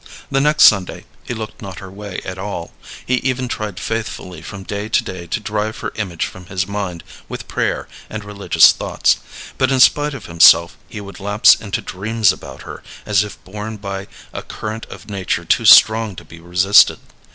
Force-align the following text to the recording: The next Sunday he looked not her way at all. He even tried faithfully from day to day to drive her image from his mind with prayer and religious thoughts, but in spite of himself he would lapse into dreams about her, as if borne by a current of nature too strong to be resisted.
The 0.31 0.41
next 0.41 0.63
Sunday 0.63 1.05
he 1.23 1.35
looked 1.35 1.61
not 1.61 1.77
her 1.77 1.91
way 1.91 2.21
at 2.25 2.39
all. 2.39 2.73
He 3.05 3.17
even 3.17 3.47
tried 3.47 3.79
faithfully 3.79 4.41
from 4.41 4.63
day 4.63 4.89
to 4.89 5.03
day 5.03 5.27
to 5.27 5.39
drive 5.39 5.77
her 5.77 5.91
image 5.93 6.25
from 6.25 6.47
his 6.47 6.65
mind 6.65 7.03
with 7.29 7.47
prayer 7.47 7.87
and 8.09 8.23
religious 8.23 8.71
thoughts, 8.71 9.17
but 9.59 9.71
in 9.71 9.79
spite 9.79 10.15
of 10.15 10.25
himself 10.25 10.75
he 10.89 11.01
would 11.01 11.19
lapse 11.19 11.53
into 11.53 11.81
dreams 11.83 12.31
about 12.33 12.63
her, 12.63 12.81
as 13.05 13.23
if 13.23 13.37
borne 13.43 13.77
by 13.77 14.07
a 14.33 14.41
current 14.41 14.87
of 14.87 15.07
nature 15.07 15.45
too 15.45 15.65
strong 15.65 16.15
to 16.15 16.25
be 16.25 16.39
resisted. 16.39 16.97